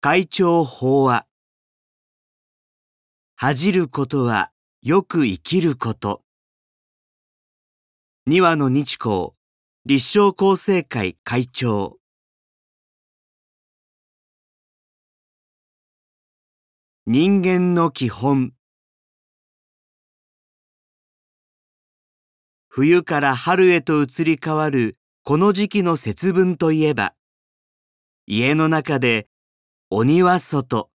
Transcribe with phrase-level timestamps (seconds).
[0.00, 1.26] 会長法話
[3.34, 6.22] 恥じることはよく生きること。
[8.24, 9.30] 二話の日光
[9.86, 11.98] 立正厚生会会長。
[17.08, 18.52] 人間の基本。
[22.68, 27.14] 冬から春へと移り変わるこの時期の節分といえば
[28.28, 29.26] 家の中で
[29.90, 30.90] 鬼は外、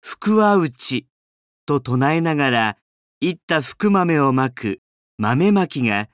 [0.00, 1.06] 福は内
[1.64, 2.76] と唱えながら、
[3.20, 4.80] いった福豆をまく
[5.16, 6.08] 豆まきが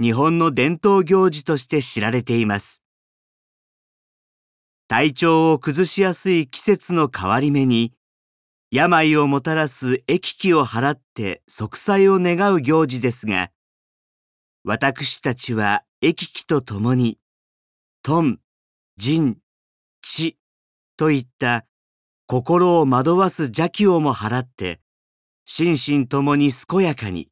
[0.00, 2.82] 日本の伝統行事として知られています。
[4.88, 7.92] 体調を崩しやすい季節の変わり目に、
[8.72, 13.52] 病をもたらす疫気を払って息災を願う行事ですが、
[14.64, 17.20] 私たちは疫気とともに、
[18.02, 18.40] トン、
[18.96, 19.36] ジン、
[20.02, 20.39] チ
[21.00, 21.64] といった
[22.26, 24.82] 心を惑わす邪気をも払って、
[25.46, 27.30] 心身ともに健やかに、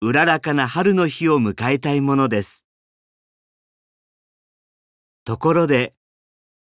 [0.00, 2.66] うららかな春の日を迎えたいものです。
[5.24, 5.92] ところで、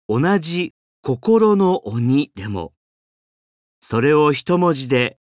[0.08, 2.72] 同じ心の鬼でも、
[3.82, 5.18] それを一文字で、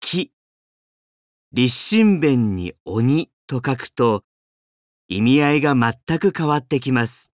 [0.00, 0.32] 木、
[1.54, 4.22] 立身弁に鬼と書くと、
[5.08, 7.32] 意味合いが全く変わってきます。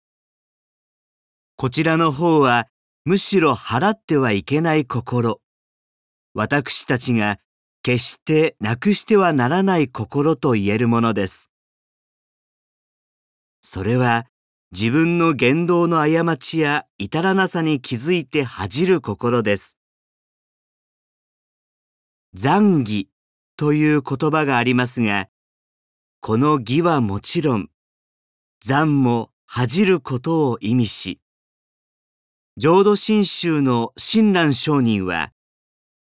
[1.55, 2.67] こちらの方は
[3.07, 5.43] むしろ払ってはいけない心。
[6.33, 7.39] 私たちが
[7.83, 11.51] 決してなくしてはならない心と言えるものです。
[13.61, 14.25] それは
[14.73, 19.77] 自分の言動の過ちや至らなさに気づいて恥じる心です。
[22.33, 23.11] 残儀
[23.59, 25.29] という言葉がありますが、
[26.21, 27.69] この義はもちろん、
[28.65, 31.21] 残も恥じることを意味し、
[32.57, 35.33] 浄土真宗の親鸞上人は、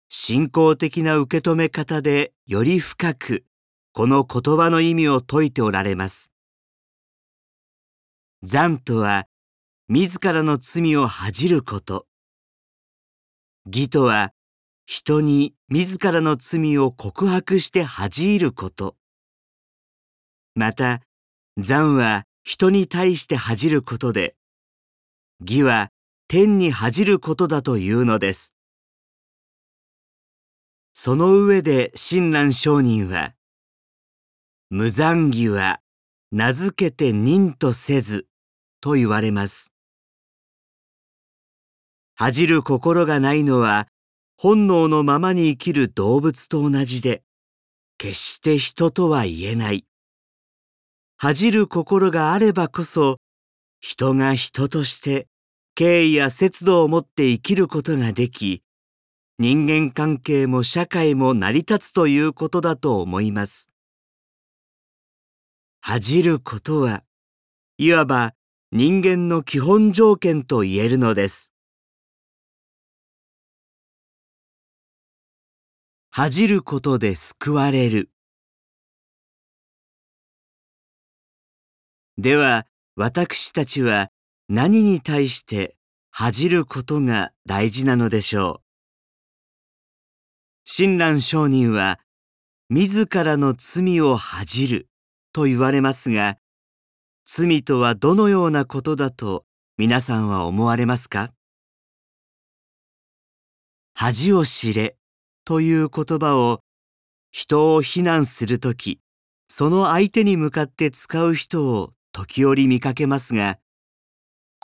[0.10, 3.46] 信仰的な受け止め方でより深く、
[3.94, 6.34] この言葉の意味を説いておられます。
[8.44, 9.28] 残とは、
[9.88, 12.06] 自らの罪を恥じること。
[13.66, 14.34] 義とは、
[14.86, 18.98] 人に自らの罪を告白して恥じること。
[20.54, 21.00] また、
[21.56, 24.36] 残は人に対して恥じることで、
[25.40, 25.92] 義は
[26.28, 28.56] 天に恥じることだというのです。
[30.96, 33.36] その上で親鸞上人は、
[34.72, 35.82] 無残儀は
[36.32, 38.26] 名付けて忍とせず
[38.82, 39.72] と言われます。
[42.16, 43.88] 恥じる心がないのは
[44.36, 47.22] 本能のままに生きる動物と同じで、
[48.00, 49.86] 決して人とは言えない。
[51.18, 53.18] 恥じる心があればこそ、
[53.80, 55.28] 人が人として
[55.78, 58.64] 敬意や節度を持って生きることができ、
[59.40, 63.70] 人間関係も社会も成り立つということだと思います。
[65.82, 67.04] 恥じることは、
[67.78, 68.36] いわば
[68.72, 71.52] 人間の基本条件と言えるのです。
[76.10, 78.10] 恥じることで救われる。
[82.18, 82.66] では、
[82.96, 84.10] 私たちは
[84.48, 85.76] 何に対して
[86.12, 88.66] 恥じることが大事なのでしょう。
[90.66, 92.00] 親鸞上人は、
[92.70, 94.90] 自らの罪を恥じる
[95.34, 96.38] と言われますが、
[97.26, 99.46] 罪とはどのようなことだと
[99.78, 101.32] 皆さんは思われますか？
[103.94, 104.96] 恥を知れ
[105.44, 106.60] という言葉を
[107.32, 109.00] 人を非難するとき、
[109.48, 113.58] その相手に向かって使う人を時折見かけますが、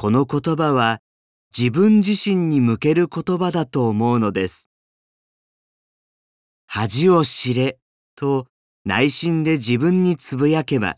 [0.01, 0.99] この言葉は
[1.55, 4.67] 自分自身に向ける言葉だと思うのです。
[6.65, 7.77] 恥を知れ
[8.15, 8.47] と
[8.83, 10.97] 内心で自分につぶやけば、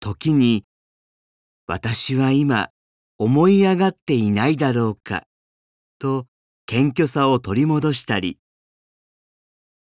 [0.00, 0.64] 時に
[1.66, 2.70] 私は今
[3.18, 5.24] 思い上がっていないだろうか
[5.98, 6.26] と
[6.64, 8.38] 謙虚さを取り戻したり、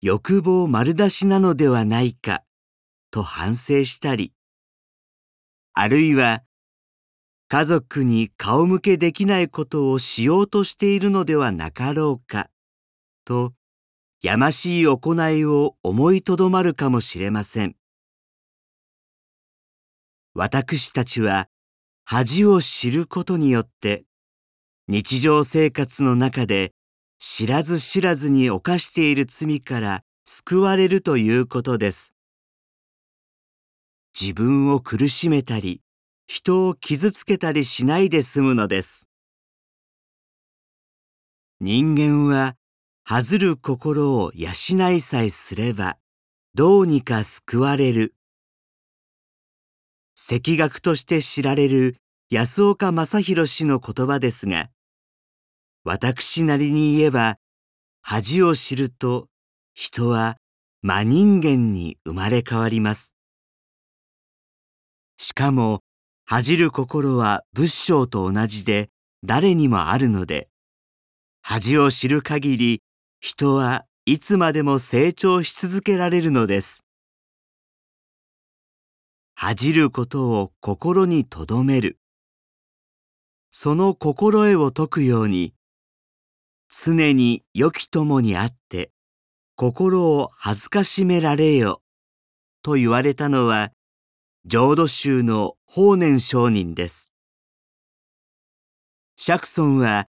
[0.02, 2.42] 欲望丸出しなのではないか
[3.12, 4.34] と反省したり、
[5.76, 6.42] あるいは
[7.52, 12.52] 家族に顔向けできないことをしようとしているのではなかろうか、
[13.26, 13.54] と、
[14.22, 17.76] やましい行いを思いとどまるかもしれません。
[20.36, 21.50] 私たちは
[22.06, 24.06] 恥を知ることによって、
[24.88, 26.74] 日常生活の中で
[27.18, 32.14] 知らず知らずに犯している罪から救われるということです。
[34.14, 35.82] 自分を苦しめたり、
[36.32, 39.08] 人を傷つけたりしないで済むのです。
[41.60, 42.56] 人間は
[43.04, 44.52] 恥ずる心を養
[44.92, 45.98] いさえすれば
[46.54, 48.14] どうにか救われる。
[50.32, 51.96] 赤学として知られる
[52.30, 54.70] 安岡正弘氏の言葉ですが、
[55.84, 57.40] 私なりに言えば、
[58.04, 59.30] 恥を知ると
[59.74, 60.38] 人は
[60.84, 63.16] 真人間に生まれ変わります。
[65.18, 65.82] しかも、
[66.32, 68.92] 恥じる心は仏性と同じで
[69.24, 70.48] 誰にもあるので、
[71.42, 72.84] 恥を知る限り
[73.20, 76.86] 人はいつまでも成長し続けられるのです。
[79.34, 81.98] 恥じることを心に留める。
[83.50, 85.56] その心得を解くように、
[86.70, 88.92] 常に良き友にあって、
[89.56, 91.82] 心を恥ずかしめられよ、
[92.62, 93.72] と言われたのは、
[94.46, 97.12] 浄土宗の法然上人です。
[99.18, 100.08] 釈尊は、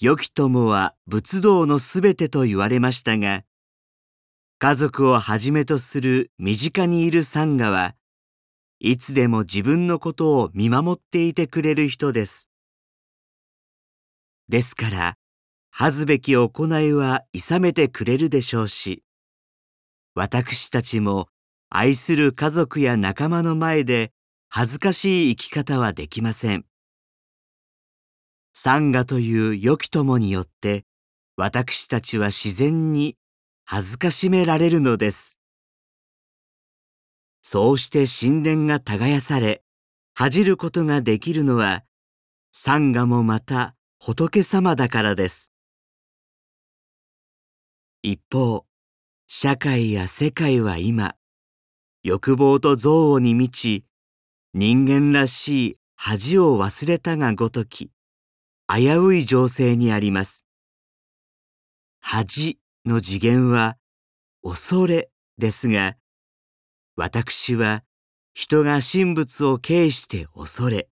[0.00, 3.42] 良き友は仏道のすべてと言われましたが、
[4.60, 7.96] 家族をはじめとする身近にいるサンガは、
[8.78, 12.48] いつでも自分のことを見守っていてくれる人です。
[14.48, 15.16] ですから、
[15.70, 16.48] 恥ずべき行
[16.80, 19.02] いは諌めてくれるでしょうし、
[20.14, 21.28] 私たちも
[21.70, 24.12] 愛する家族や仲間の前で
[24.48, 26.64] 恥ずかしい生き方はできません。
[28.52, 30.84] サンガという良き友によって、
[31.36, 33.16] 私たちは自然に
[33.64, 35.38] 恥ずかしめられるのです。
[37.42, 39.62] そうして神殿が耕され、
[40.14, 41.82] 恥じることができるのは、
[42.52, 45.50] サンガもまた仏様だからです。
[48.02, 48.64] 一方、
[49.26, 51.16] 社会や世界は今、
[52.06, 53.86] 欲望と憎悪に満ち、
[54.52, 57.90] 人間らしい恥を忘れたがごとき、
[58.68, 60.44] 危うい情勢にあります。
[62.00, 63.78] 恥の次元は
[64.42, 65.08] 恐れ
[65.38, 65.96] ですが、
[66.94, 67.84] 私は
[68.34, 70.90] 人が神仏を敬して恐れ、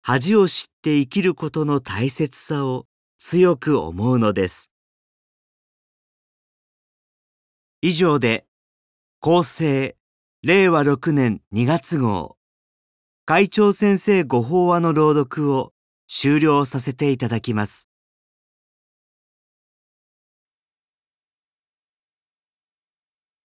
[0.00, 2.86] 恥を知って生きることの大切さを
[3.18, 4.70] 強く思うのです。
[7.82, 8.46] 以上で、
[9.20, 9.99] 厚生
[10.42, 12.38] 令和6年2月号、
[13.26, 15.74] 会長先生ご法話の朗読を
[16.08, 17.89] 終了させていただきます。